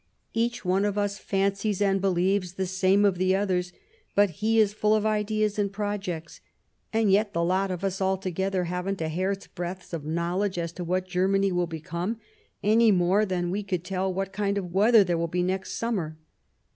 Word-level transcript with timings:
37 0.33 0.33
Bismarck 0.33 0.45
Each 0.55 0.65
one 0.65 0.85
of 0.85 0.97
us 0.97 1.17
fancies 1.19 1.79
and 1.79 2.01
believes 2.01 2.53
the 2.53 2.65
same 2.65 3.05
of 3.05 3.19
the 3.19 3.35
others, 3.35 3.71
that 4.15 4.31
he 4.31 4.57
is 4.59 4.73
full 4.73 4.95
of 4.95 5.05
ideas 5.05 5.59
and 5.59 5.71
projects,,.. 5.71 6.41
and 6.91 7.11
yet 7.11 7.33
the 7.33 7.43
lot 7.43 7.69
of 7.69 7.83
us 7.83 8.01
all 8.01 8.17
together 8.17 8.63
haven't 8.63 8.99
a 8.99 9.09
hair's 9.09 9.45
breadth 9.45 9.93
of 9.93 10.03
knowledge 10.03 10.57
as 10.57 10.71
to 10.71 10.83
what 10.83 11.05
Germany 11.07 11.51
will 11.51 11.67
become, 11.67 12.17
any 12.63 12.89
more 12.89 13.27
than 13.27 13.51
we 13.51 13.61
could 13.61 13.83
tell 13.83 14.11
what 14.11 14.33
kind 14.33 14.57
of 14.57 14.73
weather 14.73 15.03
there 15.03 15.19
will 15.19 15.27
be 15.27 15.43
next 15.43 15.73
summer. 15.73 16.17